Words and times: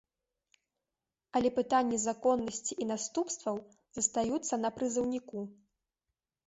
Але 1.39 1.49
пытанні 1.59 1.97
законнасці 2.07 2.73
і 2.85 2.89
наступстваў 2.93 3.55
застаюцца 4.01 4.53
на 4.65 4.69
прызыўніку. 4.81 5.39